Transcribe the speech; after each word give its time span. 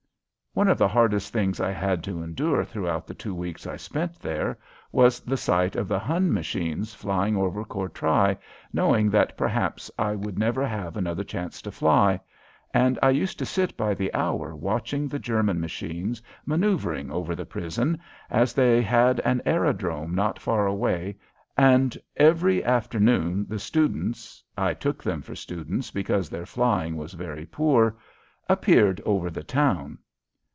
One 0.53 0.67
of 0.67 0.77
the 0.77 0.89
hardest 0.89 1.31
things 1.31 1.61
I 1.61 1.71
had 1.71 2.03
to 2.03 2.21
endure 2.21 2.65
throughout 2.65 3.07
the 3.07 3.13
two 3.13 3.33
weeks 3.33 3.65
I 3.65 3.77
spent 3.77 4.19
there 4.19 4.57
was 4.91 5.21
the 5.21 5.37
sight 5.37 5.77
of 5.77 5.87
the 5.87 5.97
Hun 5.97 6.33
machines 6.33 6.93
flying 6.93 7.37
over 7.37 7.63
Courtrai, 7.63 8.35
knowing 8.73 9.09
that 9.11 9.37
perhaps 9.37 9.89
I 9.97 10.13
never 10.15 10.61
would 10.63 10.69
have 10.69 10.97
another 10.97 11.23
chance 11.23 11.61
to 11.61 11.71
fly, 11.71 12.19
and 12.73 12.99
I 13.01 13.11
used 13.11 13.39
to 13.39 13.45
sit 13.45 13.77
by 13.77 13.93
the 13.93 14.13
hour 14.13 14.53
watching 14.53 15.07
the 15.07 15.19
German 15.19 15.61
machines 15.61 16.21
maneuvering 16.45 17.09
over 17.11 17.33
the 17.33 17.45
prison, 17.45 18.01
as 18.29 18.51
they 18.51 18.81
had 18.81 19.21
an 19.21 19.41
aerodrome 19.45 20.13
not 20.13 20.37
far 20.37 20.67
away, 20.67 21.15
and 21.57 21.97
every 22.17 22.61
afternoon 22.61 23.45
the 23.47 23.57
students 23.57 24.43
I 24.57 24.73
took 24.73 25.01
them 25.01 25.21
for 25.21 25.33
students 25.33 25.91
because 25.91 26.29
their 26.29 26.45
flying 26.45 26.97
was 26.97 27.13
very 27.13 27.45
poor 27.45 27.95
appeared 28.49 28.99
over 29.05 29.29
the 29.29 29.43
town. 29.43 29.97